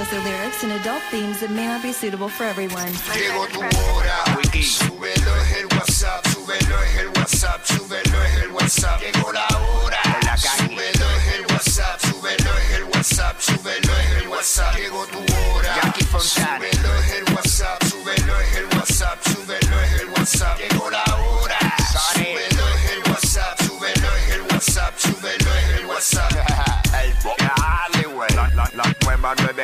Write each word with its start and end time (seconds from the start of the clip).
explicit 0.00 0.24
lyrics 0.24 0.62
and 0.62 0.72
adult 0.72 1.02
themes 1.10 1.40
that 1.40 1.50
may 1.50 1.66
not 1.66 1.82
be 1.82 1.92
suitable 1.92 2.28
for 2.28 2.44
everyone. 2.44 2.92
Llegó 3.14 3.46
tu 3.48 3.58
hora, 3.58 4.24
súbelo 4.62 5.36
es 5.42 5.56
el 5.56 5.66
WhatsApp, 5.66 6.26
súbelo 6.28 6.82
es 6.82 6.96
el 6.98 7.08
WhatsApp, 7.08 7.64
súbelo 7.64 8.22
es 8.22 8.42
el 8.42 8.50
WhatsApp. 8.52 9.00
Llegó 9.00 9.32
la 9.32 9.46
hora, 9.58 10.00
súbelo 10.36 11.06
es 11.16 11.34
el 11.34 11.46
WhatsApp, 11.46 12.00
súbelo 12.00 12.58
es 12.58 12.70
el 12.76 12.84
WhatsApp, 12.84 13.40
súbelo 13.40 13.92
es 13.98 14.22
el 14.22 14.28
WhatsApp. 14.28 14.76
Llegó 14.76 15.06
tu 15.06 15.18
hora, 15.18 15.94
súbelo 16.20 16.64
es 16.64 16.77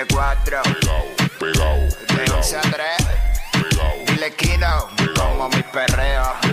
94. 0.08 0.62
Pegao, 0.62 1.06
pegao, 1.38 1.78
De 2.08 2.14
pegao, 2.14 2.38
11 2.38 2.56
a 2.56 2.60
3. 2.60 2.96
pegao, 3.52 4.04
Dile 4.06 4.30
Kino. 4.32 4.88
Como 5.16 5.48
mi 5.48 5.62
perreo. 5.72 6.43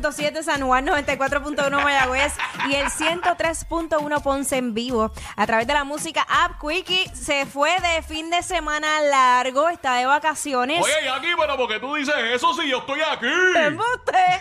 94.7 0.00 0.42
San 0.42 0.62
Juan, 0.62 0.86
94.1 0.86 1.82
Mayagüez 1.82 2.32
y 2.68 2.74
el 2.74 2.86
103.1 2.86 4.22
Ponce 4.22 4.56
en 4.56 4.74
vivo. 4.74 5.12
A 5.36 5.46
través 5.46 5.66
de 5.66 5.72
la 5.72 5.84
música 5.84 6.26
App 6.28 6.60
Quickie 6.60 7.10
se 7.14 7.46
fue 7.46 7.70
de 7.80 8.02
fin 8.02 8.30
de 8.30 8.42
semana 8.42 9.00
largo, 9.00 9.68
está 9.68 9.94
de 9.94 10.06
vacaciones. 10.06 10.82
Oye, 10.82 10.92
Jackie, 11.04 11.34
pero 11.38 11.56
¿por 11.56 11.68
qué 11.68 11.80
tú 11.80 11.94
dices 11.94 12.14
eso 12.32 12.54
si 12.54 12.68
yo 12.68 12.78
estoy 12.78 13.00
aquí? 13.00 13.26
¡Embuste! 13.56 14.40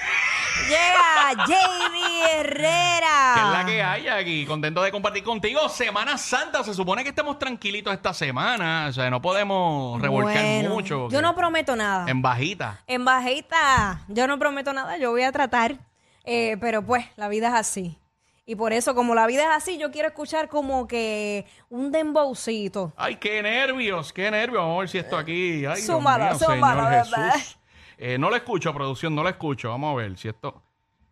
Llega 0.64 1.46
JD 1.46 2.40
Herrera. 2.40 3.34
¿Qué 3.36 3.42
es 3.42 3.48
la 3.52 3.66
que 3.66 3.84
hay 3.84 4.08
aquí? 4.08 4.46
Contento 4.46 4.82
de 4.82 4.92
compartir 4.92 5.24
contigo. 5.24 5.68
Semana 5.70 6.18
Santa, 6.18 6.64
se 6.64 6.74
supone 6.74 7.04
que 7.04 7.10
estemos 7.10 7.38
tranquilitos 7.38 7.94
esta 7.94 8.14
semana. 8.14 8.88
O 8.90 8.94
sea, 8.94 9.10
no 9.10 9.22
podemos 9.22 10.02
revolcar 10.02 10.44
Bueno, 10.44 10.70
mucho. 10.70 11.10
Yo 11.10 11.22
no 11.22 11.36
prometo 11.36 11.76
nada. 11.76 12.06
En 12.10 12.22
bajita. 12.22 12.82
En 12.88 13.06
bajita, 13.06 14.02
yo 14.08 14.28
no 14.28 14.40
prometo 14.40 14.74
nada, 14.74 14.98
yo 14.98 15.12
voy 15.12 15.24
a 15.24 15.32
tratar, 15.32 15.76
eh, 16.24 16.58
pero 16.60 16.82
pues 16.82 17.06
la 17.16 17.28
vida 17.28 17.50
es 17.50 17.54
así. 17.54 18.00
Y 18.48 18.56
por 18.56 18.74
eso, 18.74 18.94
como 18.94 19.16
la 19.16 19.26
vida 19.26 19.42
es 19.44 19.50
así, 19.52 19.78
yo 19.78 19.92
quiero 19.92 20.08
escuchar 20.08 20.50
como 20.50 20.88
que 20.88 21.46
un 21.70 21.92
dembowcito. 21.92 22.94
Ay, 22.96 23.16
qué 23.16 23.42
nervios, 23.42 24.14
qué 24.14 24.30
nervios. 24.30 24.62
Vamos 24.62 24.78
a 24.78 24.80
ver 24.82 24.90
si 24.90 24.98
esto 25.00 25.18
aquí. 25.18 25.66
Ay, 25.66 25.82
Dios 25.82 25.90
mío, 25.90 25.96
zúmbalo, 26.38 26.38
Señor 26.38 26.90
bebé. 26.90 27.32
Jesús. 27.34 27.58
Eh, 27.98 28.18
no 28.18 28.30
lo 28.30 28.36
escucho, 28.36 28.74
producción, 28.74 29.16
no 29.16 29.24
lo 29.24 29.30
escucho. 29.30 29.70
Vamos 29.70 29.94
a 29.94 29.96
ver 29.96 30.18
si 30.18 30.28
esto. 30.28 30.62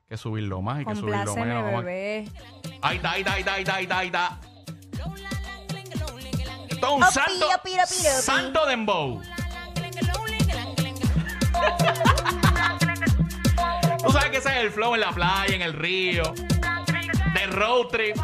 Hay 0.03 0.09
que 0.09 0.17
subirlo 0.17 0.61
más, 0.61 0.79
hay 0.79 0.85
que 0.85 0.95
subirlo 0.95 1.35
menos. 1.35 1.63
Vamos 1.63 1.81
a- 1.81 1.85
bebé. 1.85 2.29
Ahí 2.81 2.97
está, 2.97 3.11
ahí 3.11 3.21
está, 3.21 3.33
ahí 3.33 3.39
está, 3.41 3.53
ahí 3.53 3.61
está, 3.63 3.75
ahí 3.75 3.83
está, 3.83 3.97
ahí 3.99 4.07
está. 4.07 4.39
Esto 6.69 6.87
es 6.87 6.93
un 6.97 7.03
Opi, 7.03 7.13
santo, 7.13 7.47
opi, 7.47 7.69
opi, 7.71 7.79
opi. 7.79 8.21
santo 8.21 8.65
dembow. 8.65 9.21
Tú 14.05 14.11
sabes 14.11 14.29
que 14.31 14.37
ese 14.37 14.49
es 14.49 14.63
el 14.65 14.71
flow 14.71 14.95
en 14.95 15.01
la 15.01 15.11
playa, 15.11 15.55
en 15.55 15.61
el 15.61 15.73
río, 15.73 16.23
de 16.33 17.47
road 17.47 17.87
trip. 17.87 18.17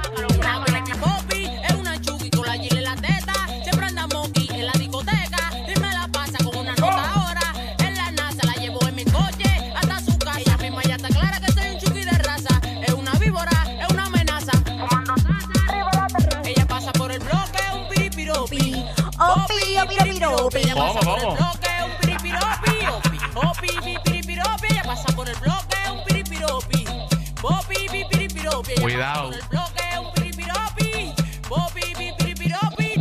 Piripiropi. 32.17 32.93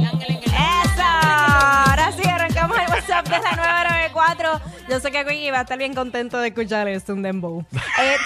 ¡Eso! 0.47 1.03
Ahora 1.03 2.12
sí, 2.12 2.28
arrancamos 2.28 2.78
el 2.78 2.88
WhatsApp 2.88 3.25
de 3.28 3.38
la 3.38 3.56
994. 3.56 4.60
Yo 4.88 5.00
sé 5.00 5.10
que 5.10 5.25
Quickie 5.25 5.50
va 5.50 5.59
a 5.59 5.62
estar 5.62 5.78
bien 5.78 5.94
contento 5.94 6.38
de 6.38 6.48
escuchar 6.48 6.88
esto, 6.88 7.14
un 7.14 7.22
dembow. 7.22 7.64
Eh, 8.00 8.16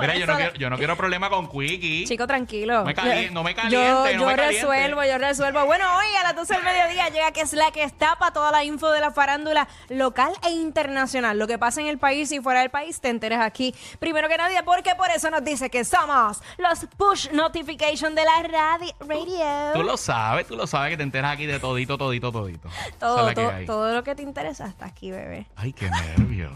Mira, 0.00 0.16
yo 0.16 0.26
no, 0.26 0.36
quiero, 0.36 0.54
yo 0.54 0.70
no 0.70 0.76
quiero 0.76 0.96
problema 0.96 1.30
con 1.30 1.48
Quickie. 1.48 2.04
Chico, 2.06 2.26
tranquilo. 2.26 2.78
No 2.80 2.84
me 2.84 2.94
calien- 2.94 3.32
no 3.32 3.42
me 3.42 3.54
caliente, 3.54 3.76
Yo, 4.12 4.18
no 4.18 4.26
me 4.26 4.34
caliente. 4.36 4.66
resuelvo, 4.66 5.04
yo 5.04 5.18
resuelvo. 5.18 5.64
Bueno, 5.66 5.84
hoy 5.96 6.06
a 6.20 6.22
las 6.24 6.36
12 6.36 6.54
del 6.54 6.62
mediodía 6.64 7.08
llega 7.10 7.32
que 7.32 7.40
es 7.42 7.52
la 7.52 7.70
que 7.70 7.82
está 7.84 8.16
para 8.16 8.32
toda 8.32 8.50
la 8.50 8.64
info 8.64 8.90
de 8.90 9.00
la 9.00 9.10
farándula 9.10 9.68
local 9.88 10.32
e 10.46 10.50
internacional. 10.50 11.38
Lo 11.38 11.46
que 11.46 11.58
pasa 11.58 11.80
en 11.80 11.86
el 11.86 11.98
país 11.98 12.30
y 12.32 12.40
fuera 12.40 12.60
del 12.60 12.70
país 12.70 13.00
te 13.00 13.08
enteras 13.08 13.40
aquí 13.44 13.74
primero 13.98 14.28
que 14.28 14.36
nadie, 14.36 14.62
porque 14.64 14.94
por 14.94 15.10
eso 15.10 15.30
nos 15.30 15.44
dice 15.44 15.70
que 15.70 15.84
somos 15.84 16.42
los 16.58 16.86
push 16.96 17.30
notification 17.32 18.14
de 18.14 18.24
la 18.24 18.42
radio. 18.42 19.72
Tú 19.74 19.82
lo 19.82 19.96
sabes, 19.96 20.46
tú 20.46 20.56
lo 20.56 20.66
sabes 20.66 20.90
que 20.90 20.96
te 20.96 21.02
enteras 21.02 21.32
aquí 21.32 21.46
de 21.46 21.58
todito, 21.60 21.96
todito, 21.98 22.32
todito. 22.32 22.68
Todo, 22.98 23.32
todo, 23.34 23.52
todo 23.66 23.94
lo 23.94 24.04
que 24.04 24.14
te 24.14 24.22
interesa 24.22 24.66
está 24.66 24.86
aquí, 24.86 25.10
bebé. 25.10 25.46
Ay, 25.56 25.72
qué 25.72 25.88
nervios. 25.90 26.52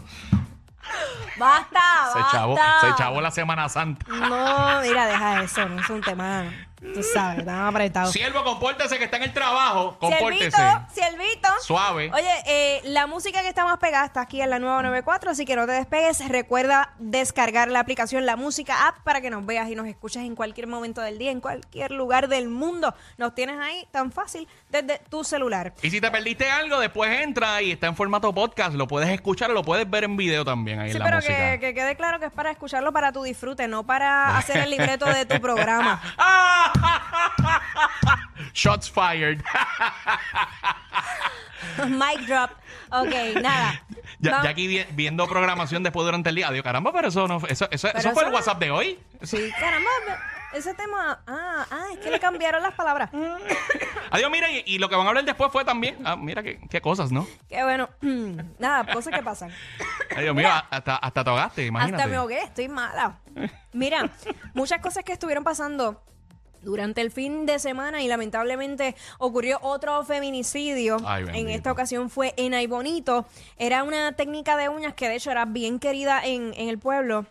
¡Basta! 1.37 1.79
Se 2.13 2.19
basta. 2.19 2.31
chavo, 2.31 2.55
se 2.81 2.95
chavo 2.95 3.21
la 3.21 3.31
Semana 3.31 3.69
Santa. 3.69 4.05
No, 4.07 4.81
mira, 4.81 5.07
deja 5.07 5.43
eso, 5.43 5.67
no 5.69 5.81
es 5.81 5.89
un 5.89 6.01
tema, 6.01 6.43
tú 6.93 7.03
sabes, 7.03 7.45
tan 7.45 7.65
apretado. 7.67 8.11
Siervo, 8.11 8.43
compórtese 8.43 8.97
que 8.97 9.03
está 9.05 9.17
en 9.17 9.23
el 9.23 9.33
trabajo. 9.33 9.97
Siervito, 9.99 10.17
Compórtese. 10.19 10.57
Siervito. 10.93 11.49
Suave. 11.61 12.11
Oye, 12.13 12.31
eh, 12.45 12.81
la 12.85 13.07
música 13.07 13.41
que 13.41 13.49
está 13.49 13.65
más 13.65 13.77
pegada 13.79 14.05
está 14.05 14.21
aquí 14.21 14.41
en 14.41 14.49
la 14.49 14.59
994, 14.59 15.31
así 15.31 15.45
que 15.45 15.55
no 15.55 15.65
te 15.65 15.73
despegues. 15.73 16.27
Recuerda 16.29 16.93
descargar 16.99 17.69
la 17.69 17.79
aplicación 17.79 18.25
La 18.25 18.35
Música 18.35 18.87
App 18.87 18.99
para 19.03 19.21
que 19.21 19.29
nos 19.29 19.45
veas 19.45 19.69
y 19.69 19.75
nos 19.75 19.87
escuches 19.87 20.23
en 20.23 20.35
cualquier 20.35 20.67
momento 20.67 21.01
del 21.01 21.17
día, 21.17 21.31
en 21.31 21.41
cualquier 21.41 21.91
lugar 21.91 22.27
del 22.27 22.47
mundo. 22.49 22.93
Nos 23.17 23.35
tienes 23.35 23.59
ahí 23.59 23.87
tan 23.91 24.11
fácil 24.11 24.47
desde 24.69 24.99
tu 25.09 25.23
celular. 25.23 25.73
Y 25.81 25.89
si 25.89 25.99
te 26.01 26.09
perdiste 26.11 26.49
algo, 26.49 26.79
después 26.79 27.19
entra 27.21 27.61
y 27.61 27.71
está 27.71 27.87
en 27.87 27.95
formato 27.95 28.33
podcast. 28.33 28.73
Lo 28.75 28.87
puedes 28.87 29.09
escuchar 29.09 29.51
o 29.51 29.53
lo 29.53 29.63
puedes 29.63 29.89
ver 29.89 30.03
en 30.05 30.15
video 30.17 30.45
también 30.45 30.79
ahí 30.79 30.91
Sí, 30.91 30.97
en 30.97 30.99
la 30.99 31.05
pero 31.05 31.17
música. 31.17 31.51
que, 31.53 31.59
que 31.59 31.73
quede 31.73 31.95
claro 31.95 32.19
que 32.19 32.25
es 32.27 32.31
para 32.31 32.51
escucharlo 32.51 32.91
para 32.93 33.11
tu 33.11 33.23
disfrute, 33.23 33.67
no 33.67 33.85
para 33.85 34.37
hacer 34.37 34.57
el 34.57 34.69
libreto 34.69 35.05
de 35.05 35.25
tu 35.25 35.39
programa. 35.41 36.01
Shots 38.59 38.89
fired. 38.91 39.39
Mic 41.87 42.27
drop. 42.27 42.51
Ok, 42.91 43.13
nada. 43.41 43.81
ya, 44.19 44.41
aquí 44.41 44.67
vi- 44.67 44.85
viendo 44.91 45.25
programación 45.27 45.81
después 45.83 46.03
durante 46.05 46.27
el 46.29 46.35
día. 46.35 46.47
Adiós, 46.49 46.63
caramba, 46.63 46.91
pero 46.91 47.07
eso 47.07 47.25
no 47.27 47.37
eso, 47.47 47.67
eso, 47.71 47.87
Pero 47.87 47.99
eso 47.99 48.11
fue 48.11 48.25
el 48.25 48.33
WhatsApp 48.33 48.59
de 48.59 48.71
hoy. 48.71 48.99
Sí, 49.21 49.49
caramba, 49.59 49.89
ese 50.53 50.73
tema. 50.73 51.21
Ah, 51.25 51.65
ah, 51.71 51.85
es 51.93 51.99
que 51.99 52.11
le 52.11 52.19
cambiaron 52.19 52.61
las 52.63 52.73
palabras. 52.73 53.09
Adiós, 54.11 54.29
mira, 54.31 54.49
y, 54.51 54.63
y 54.65 54.77
lo 54.79 54.89
que 54.89 54.95
van 54.95 55.05
a 55.05 55.09
hablar 55.09 55.23
después 55.23 55.51
fue 55.53 55.63
también. 55.63 55.97
Ah, 56.03 56.15
mira 56.17 56.43
qué, 56.43 56.59
qué 56.69 56.81
cosas, 56.81 57.11
¿no? 57.13 57.25
Qué 57.47 57.63
bueno. 57.63 57.87
Nada, 58.59 58.91
cosas 58.91 59.13
que 59.13 59.23
pasan. 59.23 59.53
Adiós, 60.17 60.35
mío, 60.35 60.49
hasta, 60.69 60.97
hasta 60.97 61.23
te 61.23 61.29
ahogaste, 61.29 61.65
imagínate. 61.65 62.03
Hasta 62.03 62.11
me 62.11 62.17
ahogué, 62.17 62.39
estoy 62.41 62.67
mala. 62.67 63.19
Mira, 63.71 64.09
muchas 64.53 64.81
cosas 64.81 65.05
que 65.05 65.13
estuvieron 65.13 65.45
pasando 65.45 66.03
durante 66.61 67.01
el 67.01 67.11
fin 67.11 67.45
de 67.45 67.59
semana 67.59 68.01
y 68.01 68.07
lamentablemente 68.07 68.95
ocurrió 69.17 69.59
otro 69.61 70.03
feminicidio. 70.03 70.97
Ay, 71.05 71.25
en 71.33 71.49
esta 71.49 71.71
ocasión 71.71 72.09
fue 72.09 72.33
en 72.37 72.53
Aybonito. 72.53 73.25
Era 73.57 73.83
una 73.83 74.13
técnica 74.13 74.57
de 74.57 74.69
uñas 74.69 74.93
que 74.93 75.07
de 75.07 75.15
hecho 75.15 75.31
era 75.31 75.45
bien 75.45 75.79
querida 75.79 76.25
en, 76.25 76.53
en 76.55 76.69
el 76.69 76.79
pueblo. 76.79 77.25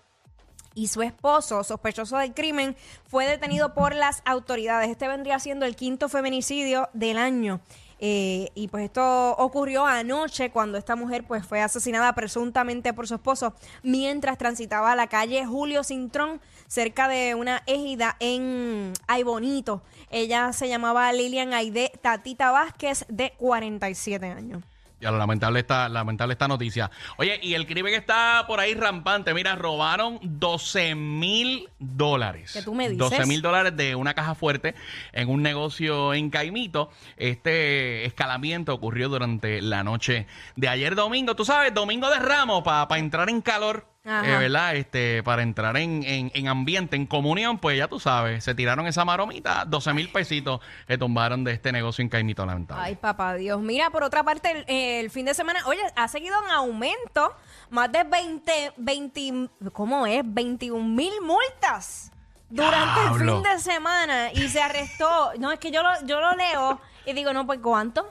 Y 0.75 0.89
su 0.89 1.03
esposo, 1.03 1.65
sospechoso 1.65 2.19
del 2.19 2.35
crimen, 2.35 2.77
fue 3.09 3.27
detenido 3.27 3.75
por 3.75 3.95
las 3.95 4.23
autoridades. 4.25 4.89
Este 4.91 5.09
vendría 5.09 5.41
siendo 5.41 5.67
el 5.67 5.75
quinto 5.75 6.09
feminicidio 6.09 6.89
del 6.93 7.19
año. 7.19 7.61
Eh, 8.01 8.51
y 8.55 8.69
pues 8.69 8.85
esto 8.85 9.33
ocurrió 9.37 9.85
anoche 9.85 10.51
cuando 10.51 10.79
esta 10.79 10.95
mujer 10.95 11.25
pues 11.27 11.45
fue 11.45 11.61
asesinada 11.61 12.15
presuntamente 12.15 12.93
por 12.93 13.09
su 13.09 13.17
esposo 13.17 13.55
mientras 13.83 14.39
transitaba 14.39 14.95
la 14.95 15.09
calle 15.09 15.45
Julio 15.45 15.83
Cintrón 15.83 16.41
cerca 16.69 17.09
de 17.09 17.35
una 17.35 17.63
égida 17.67 18.17
en 18.21 18.93
Ay 19.07 19.25
Bonito. 19.25 19.83
Ella 20.11 20.53
se 20.53 20.69
llamaba 20.69 21.13
Lilian 21.13 21.53
Aide 21.53 21.93
Tatita 22.01 22.51
Vázquez 22.53 23.05
de 23.09 23.33
47 23.39 24.27
años. 24.27 24.63
Ya 25.01 25.11
lo 25.13 25.19
lamentable 25.19 25.61
esta, 25.61 25.89
lamentable 25.89 26.33
esta 26.33 26.49
noticia. 26.49 26.91
Oye, 27.19 27.39
y 27.43 27.55
el 27.55 27.67
crimen 27.67 27.95
está 27.95 28.45
por 28.47 28.59
ahí 28.59 28.75
rampante. 28.75 29.33
Mira, 29.33 29.55
robaron 29.55 30.19
12 30.23 30.95
mil 30.97 31.69
dólares. 31.79 32.53
¿Qué 32.53 32.63
tú 32.63 32.75
me 32.75 32.89
dices? 32.89 32.99
12 32.99 33.27
mil 33.27 33.41
dólares 33.41 33.77
de 33.77 33.95
una 33.95 34.15
caja 34.15 34.35
fuerte 34.35 34.75
en 35.13 35.29
un 35.29 35.43
negocio 35.43 36.15
en 36.15 36.31
Caimito. 36.31 36.91
Este 37.17 38.07
escalamiento 38.07 38.75
ocurrió 38.75 39.09
durante 39.09 39.63
la 39.63 39.85
noche 39.85 40.27
de 40.57 40.69
ayer 40.69 40.97
domingo. 40.97 41.37
Tú 41.37 41.45
sabes, 41.45 41.73
domingo 41.73 42.11
de 42.11 42.19
Ramos, 42.19 42.63
para 42.65 42.99
entrar 42.99 43.29
en 43.29 43.41
calor. 43.41 43.87
Eh, 44.25 44.37
¿Verdad? 44.39 44.77
Este, 44.77 45.23
para 45.23 45.43
entrar 45.43 45.77
en, 45.77 46.03
en- 46.03 46.31
en 46.35 46.49
ambiente, 46.49 46.97
en 46.97 47.07
comunión, 47.07 47.59
pues 47.59 47.77
ya 47.77 47.89
tú 47.89 48.01
sabes, 48.01 48.43
se 48.43 48.55
tiraron 48.55 48.87
esa 48.87 49.05
maromita, 49.05 49.65
12 49.67 49.93
mil 49.93 50.11
pesitos 50.11 50.61
que 50.87 50.97
tumbaron 50.97 51.45
de 51.45 51.53
este 51.53 51.73
negocio 51.73 52.03
en 52.03 52.09
Caimito, 52.09 52.45
lamentable. 52.47 52.83
Ay, 52.85 52.97
papá 52.97 53.35
Dios. 53.35 53.61
Mira, 53.61 53.91
por 53.91 54.03
otra 54.03 54.23
parte, 54.23 54.51
el, 54.51 54.65
el 55.05 55.11
fin 55.11 55.27
de 55.27 55.35
semana, 55.35 55.61
oye, 55.67 55.81
ha 55.95 56.09
seguido 56.09 56.35
en 56.45 56.51
aumento. 56.53 57.35
Más 57.71 57.93
de 57.93 58.03
20, 58.03 58.73
20, 58.79 59.49
¿cómo 59.73 60.07
es? 60.07 60.23
21 60.25 60.83
mil 60.89 61.13
multas 61.23 62.11
durante 62.49 63.01
el 63.03 63.19
fin 63.19 63.43
de 63.43 63.59
semana. 63.59 64.33
Y 64.33 64.49
se 64.49 64.63
arrestó, 64.63 65.33
no, 65.39 65.53
es 65.53 65.59
que 65.59 65.71
yo 65.71 65.83
lo, 65.83 65.91
yo 66.07 66.19
lo 66.21 66.35
leo 66.35 66.81
y 67.05 67.13
digo, 67.13 67.33
no, 67.35 67.47
pues 67.47 67.59
¿cuánto? 67.63 68.09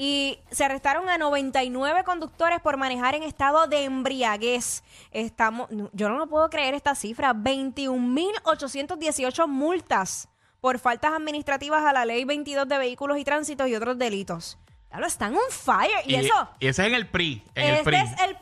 Y 0.00 0.38
se 0.52 0.64
arrestaron 0.64 1.08
a 1.08 1.18
99 1.18 2.04
conductores 2.04 2.60
por 2.60 2.76
manejar 2.76 3.16
en 3.16 3.24
estado 3.24 3.66
de 3.66 3.82
embriaguez. 3.82 4.84
Estamos, 5.10 5.68
yo 5.92 6.08
no 6.08 6.18
lo 6.18 6.28
puedo 6.28 6.48
creer 6.50 6.74
esta 6.74 6.94
cifra. 6.94 7.34
21.818 7.34 9.48
multas 9.48 10.28
por 10.60 10.78
faltas 10.78 11.14
administrativas 11.14 11.84
a 11.84 11.92
la 11.92 12.04
ley 12.04 12.24
22 12.24 12.68
de 12.68 12.78
vehículos 12.78 13.18
y 13.18 13.24
tránsitos 13.24 13.66
y 13.66 13.74
otros 13.74 13.98
delitos. 13.98 14.56
Claro, 14.88 15.04
están 15.04 15.34
on 15.34 15.40
fire. 15.50 15.90
Y, 16.06 16.14
eso, 16.14 16.48
y 16.60 16.68
ese 16.68 16.82
es 16.82 16.88
en 16.88 16.94
el 16.94 17.08
PRI. 17.08 17.42
En 17.56 17.74
el 17.74 17.82
PRI. 17.82 17.96
es 17.96 18.20
el 18.20 18.36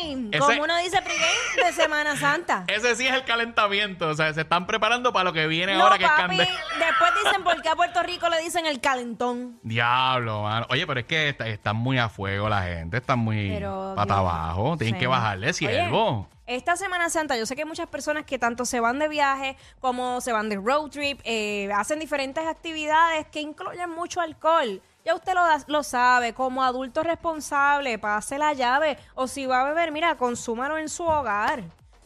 pregame. 0.00 0.28
Ese- 0.32 0.38
Como 0.38 0.62
uno 0.64 0.76
dice 0.78 1.00
pregame 1.02 1.64
de 1.66 1.72
Semana 1.72 2.16
Santa. 2.16 2.64
Ese 2.68 2.96
sí 2.96 3.06
es 3.06 3.12
el 3.14 3.24
calentamiento. 3.24 4.08
O 4.08 4.14
sea, 4.14 4.32
se 4.32 4.42
están 4.42 4.66
preparando 4.66 5.12
para 5.12 5.24
lo 5.24 5.32
que 5.32 5.46
viene 5.46 5.74
No, 5.74 5.84
ahora 5.84 5.98
que 5.98 6.04
es 6.04 6.10
papi, 6.10 6.22
candela. 6.36 6.50
después 6.78 7.10
dicen 7.24 7.44
por 7.44 7.62
qué 7.62 7.68
a 7.68 7.76
Puerto 7.76 8.02
Rico 8.02 8.28
le 8.28 8.40
dicen 8.40 8.66
el 8.66 8.80
calentón. 8.80 9.58
Diablo, 9.62 10.42
mano. 10.42 10.66
Oye, 10.70 10.86
pero 10.86 11.00
es 11.00 11.06
que 11.06 11.28
está- 11.30 11.48
están 11.48 11.76
muy 11.76 11.98
a 11.98 12.08
fuego 12.08 12.48
la 12.48 12.62
gente. 12.62 12.98
Están 12.98 13.18
muy 13.18 13.48
Pero, 13.50 13.92
pata 13.96 14.14
Dios. 14.14 14.18
abajo. 14.18 14.76
Tienen 14.76 14.94
Sí. 14.94 15.00
que 15.00 15.06
bajarle, 15.06 15.52
siervo. 15.52 16.28
esta 16.46 16.74
Semana 16.76 17.08
Santa, 17.10 17.36
yo 17.36 17.46
sé 17.46 17.54
que 17.54 17.62
hay 17.62 17.68
muchas 17.68 17.86
personas 17.86 18.24
que 18.24 18.36
tanto 18.36 18.64
se 18.64 18.80
van 18.80 18.98
de 18.98 19.06
viaje 19.06 19.56
como 19.78 20.20
se 20.20 20.32
van 20.32 20.48
de 20.48 20.56
road 20.56 20.90
trip, 20.90 21.20
eh, 21.22 21.70
hacen 21.72 22.00
diferentes 22.00 22.44
actividades 22.44 23.26
que 23.28 23.40
incluyen 23.40 23.88
mucho 23.90 24.20
alcohol. 24.20 24.82
Ya 25.04 25.14
usted 25.14 25.32
lo, 25.34 25.42
da- 25.42 25.64
lo 25.66 25.82
sabe, 25.82 26.34
como 26.34 26.62
adulto 26.62 27.02
responsable, 27.02 27.98
pase 27.98 28.38
la 28.38 28.52
llave. 28.52 28.98
O 29.14 29.26
si 29.26 29.46
va 29.46 29.62
a 29.62 29.64
beber, 29.64 29.92
mira, 29.92 30.16
consúmalo 30.16 30.76
en 30.78 30.88
su 30.88 31.04
hogar. 31.04 31.62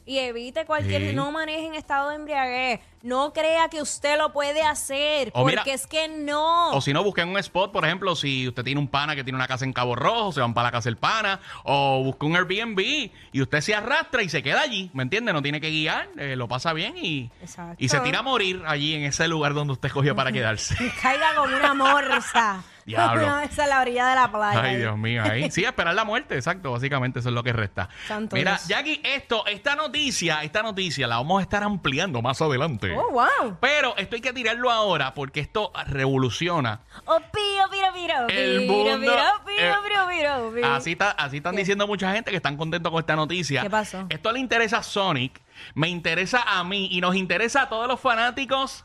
Y 0.07 0.19
evite 0.19 0.67
cualquier, 0.67 1.01
Sí. 1.11 1.17
no 1.17 1.33
maneje 1.33 1.67
en 1.67 1.75
estado 1.75 2.11
de 2.11 2.17
embriaguez. 2.17 2.81
No 3.03 3.33
crea 3.33 3.71
que 3.71 3.81
usted 3.81 4.19
lo 4.19 4.35
puede 4.35 4.63
hacer, 4.63 5.29
O 5.33 5.41
porque 5.43 5.57
mira- 5.57 5.63
es 5.75 5.87
que 5.87 6.09
no. 6.09 6.73
O 6.73 6.81
si 6.83 6.93
no, 6.93 7.03
busquen 7.03 7.31
un 7.31 7.39
spot, 7.39 7.73
por 7.73 7.87
ejemplo, 7.87 8.15
si 8.15 8.47
usted 8.47 8.63
tiene 8.65 8.79
un 8.81 8.87
pana 8.89 9.15
que 9.17 9.25
tiene 9.25 9.37
una 9.39 9.47
casa 9.49 9.65
en 9.65 9.73
Cabo 9.73 9.97
Rojo, 9.97 10.31
se 10.33 10.41
van 10.43 10.53
para 10.53 10.69
la 10.69 10.73
casa 10.73 10.91
del 10.91 10.99
pana, 10.99 11.41
o 11.65 12.03
busca 12.05 12.27
un 12.27 12.37
Airbnb 12.37 12.79
y 13.33 13.41
usted 13.41 13.63
se 13.63 13.75
arrastra 13.75 14.23
y 14.23 14.29
se 14.29 14.43
queda 14.43 14.61
allí, 14.61 14.91
¿me 14.93 15.03
entiende? 15.03 15.33
No 15.33 15.41
tiene 15.41 15.59
que 15.59 15.71
guiar, 15.71 16.11
eh, 16.19 16.37
lo 16.37 16.49
pasa 16.49 16.75
bien 16.75 16.95
y, 16.99 17.31
Exacto. 17.41 17.77
y 17.79 17.89
se 17.89 17.99
tira 18.01 18.19
a 18.19 18.23
morir 18.23 18.63
allí 18.67 18.95
en 18.95 19.05
ese 19.05 19.27
lugar 19.27 19.55
donde 19.55 19.73
usted 19.73 19.87
escogió 19.87 20.15
para 20.15 20.33
quedarse. 20.33 20.77
Caiga 21.01 21.35
como 21.35 21.57
una 21.57 21.73
morsa. 21.73 22.63
Diablo. 22.85 23.25
Una 23.25 23.41
vez 23.41 23.59
a 23.59 23.67
la 23.67 23.81
orilla 23.81 24.09
de 24.09 24.15
la 24.15 24.31
playa. 24.31 24.63
Ay, 24.63 24.77
Dios 24.77 24.97
mío, 24.99 25.23
ahí. 25.23 25.51
Sí, 25.51 25.65
esperar 25.65 25.95
la 25.95 26.05
muerte, 26.05 26.35
exacto. 26.35 26.73
Básicamente 26.73 27.21
eso 27.21 27.29
es 27.29 27.35
lo 27.35 27.43
que 27.43 27.53
resta. 27.53 27.89
Santo 28.07 28.37
Mira, 28.37 28.53
Dios. 28.53 28.69
Jackie, 28.69 29.01
esto, 29.05 29.47
esta 29.47 29.75
noticia, 29.75 30.43
esta 30.43 30.63
noticia 30.63 31.07
la 31.07 31.17
vamos 31.17 31.41
a 31.41 31.43
estar 31.43 31.63
ampliando 31.63 32.21
más 32.23 32.41
adelante. 32.43 32.93
Oh, 32.93 33.11
wow. 33.11 33.57
Pero 33.61 33.97
esto 33.97 34.17
hay 34.17 34.23
que 34.23 34.33
tirarlo 34.33 34.71
ahora 34.71 35.15
porque 35.15 35.41
esto 35.41 35.73
revoluciona. 35.87 36.81
Oh, 37.05 37.19
piro, 37.19 37.71
piro, 37.71 37.93
piro, 37.95 38.29
El 38.29 38.67
mundo, 38.67 38.91
eh, 38.91 38.99
piro, 38.99 39.83
piro, 39.83 40.09
piro, 40.09 40.53
piro. 40.55 40.75
Así, 40.75 40.93
está, 40.93 41.11
así 41.13 41.39
están 41.39 41.53
¿Qué? 41.53 41.61
diciendo 41.61 41.87
mucha 41.87 42.13
gente 42.13 42.31
que 42.31 42.37
están 42.37 42.57
contentos 42.57 42.91
con 42.91 43.01
esta 43.01 43.17
noticia. 43.17 43.63
¿Qué 43.63 43.71
pasó? 43.71 44.07
Esto 44.09 44.33
le 44.33 44.41
interesa 44.41 44.79
a 44.79 44.83
Sonic, 44.83 45.41
me 45.75 45.89
interesa 45.89 46.43
a 46.47 46.63
mí 46.65 46.89
y 46.91 47.01
nos 47.01 47.17
interesa 47.17 47.63
a 47.63 47.69
todos 47.69 47.89
los 47.89 48.01
fanáticos 48.01 48.85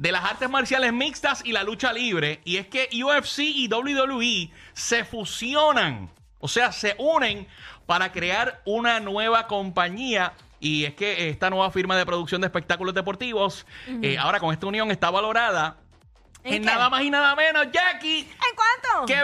de 0.00 0.12
las 0.12 0.24
artes 0.24 0.48
marciales 0.48 0.94
mixtas 0.94 1.42
y 1.44 1.52
la 1.52 1.62
lucha 1.62 1.92
libre. 1.92 2.40
Y 2.44 2.56
es 2.56 2.66
que 2.68 2.88
UFC 3.04 3.40
y 3.40 3.68
WWE 3.68 4.50
se 4.72 5.04
fusionan, 5.04 6.10
o 6.38 6.48
sea, 6.48 6.72
se 6.72 6.96
unen 6.98 7.46
para 7.84 8.10
crear 8.10 8.62
una 8.64 8.98
nueva 8.98 9.46
compañía. 9.46 10.32
Y 10.58 10.86
es 10.86 10.94
que 10.94 11.28
esta 11.28 11.50
nueva 11.50 11.70
firma 11.70 11.98
de 11.98 12.06
producción 12.06 12.40
de 12.40 12.46
espectáculos 12.46 12.94
deportivos, 12.94 13.66
eh, 14.02 14.16
ahora 14.16 14.40
con 14.40 14.54
esta 14.54 14.66
unión 14.66 14.90
está 14.90 15.10
valorada 15.10 15.76
¿En 16.44 16.54
en 16.54 16.62
nada 16.62 16.88
más 16.88 17.02
y 17.02 17.10
nada 17.10 17.36
menos, 17.36 17.66
Jackie, 17.70 18.20
¿En 18.20 18.56
cuánto? 18.56 19.04
que 19.06 19.16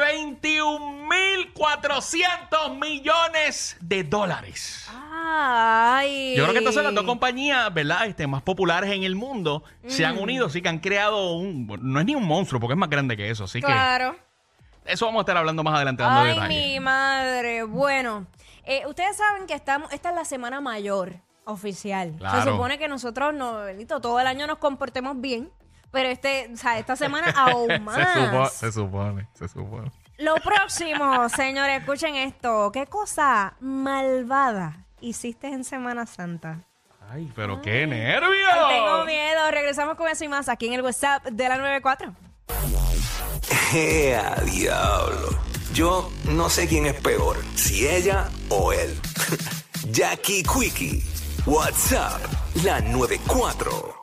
21.400 1.54 2.78
millones 2.78 3.78
de 3.80 4.04
dólares. 4.04 4.90
Ay. 5.28 6.34
Yo 6.36 6.42
creo 6.44 6.52
que 6.52 6.58
estas 6.60 6.74
son 6.74 6.84
las 6.84 6.94
dos 6.94 7.04
compañías, 7.04 7.72
¿verdad? 7.74 8.06
Este, 8.06 8.26
más 8.26 8.42
populares 8.42 8.90
en 8.92 9.02
el 9.02 9.16
mundo. 9.16 9.64
Se 9.86 10.04
han 10.06 10.18
unido, 10.18 10.48
sí 10.48 10.62
que 10.62 10.68
han 10.68 10.78
creado 10.78 11.34
un... 11.36 11.66
No 11.82 12.00
es 12.00 12.06
ni 12.06 12.14
un 12.14 12.24
monstruo, 12.24 12.60
porque 12.60 12.74
es 12.74 12.78
más 12.78 12.88
grande 12.90 13.16
que 13.16 13.30
eso. 13.30 13.44
Así 13.44 13.60
Claro. 13.60 14.16
que 14.84 14.92
eso 14.92 15.06
vamos 15.06 15.20
a 15.20 15.22
estar 15.22 15.36
hablando 15.36 15.62
más 15.64 15.74
adelante, 15.74 16.02
dando 16.02 16.20
Ay, 16.20 16.28
detalles. 16.34 16.48
mi 16.48 16.80
madre. 16.80 17.62
Bueno, 17.64 18.26
eh, 18.64 18.82
ustedes 18.86 19.16
saben 19.16 19.46
que 19.46 19.54
estamos, 19.54 19.92
esta 19.92 20.10
es 20.10 20.14
la 20.14 20.24
semana 20.24 20.60
mayor 20.60 21.14
oficial. 21.44 22.14
Claro. 22.18 22.42
Se 22.42 22.50
supone 22.50 22.78
que 22.78 22.88
nosotros 22.88 23.34
no, 23.34 23.58
bendito, 23.64 24.00
todo 24.00 24.20
el 24.20 24.26
año 24.26 24.46
nos 24.46 24.58
comportemos 24.58 25.20
bien, 25.20 25.50
pero 25.90 26.08
este, 26.08 26.50
o 26.52 26.56
sea, 26.56 26.78
esta 26.78 26.94
semana 26.96 27.30
aún 27.36 27.82
más. 27.84 27.96
se, 27.96 28.20
supo- 28.20 28.48
se 28.50 28.72
supone, 28.72 29.28
se 29.34 29.48
supone. 29.48 29.90
Lo 30.18 30.34
próximo, 30.36 31.28
señores, 31.28 31.80
escuchen 31.80 32.14
esto. 32.16 32.70
¿Qué 32.72 32.86
cosa 32.86 33.54
malvada 33.60 34.85
hiciste 35.06 35.48
en 35.48 35.64
Semana 35.64 36.06
Santa? 36.06 36.64
Ay, 37.08 37.30
pero 37.34 37.62
qué 37.62 37.86
nervios. 37.86 38.50
Ay, 38.52 38.76
tengo 38.76 39.04
miedo. 39.04 39.50
Regresamos 39.50 39.96
con 39.96 40.08
eso 40.08 40.24
y 40.24 40.28
más 40.28 40.48
aquí 40.48 40.66
en 40.66 40.74
el 40.74 40.82
WhatsApp 40.82 41.24
de 41.26 41.48
la 41.48 41.56
94. 41.56 42.14
¡Ea, 43.74 44.34
diablo! 44.44 45.28
Yo 45.72 46.10
no 46.30 46.48
sé 46.48 46.66
quién 46.66 46.86
es 46.86 46.94
peor, 46.94 47.36
si 47.54 47.86
ella 47.86 48.28
o 48.48 48.72
él. 48.72 48.98
Jackie 49.90 50.42
Quickie, 50.42 51.02
WhatsApp, 51.46 52.20
la 52.64 52.80
94. 52.80 53.95